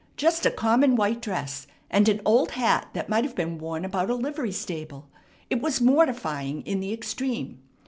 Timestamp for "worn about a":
3.59-4.15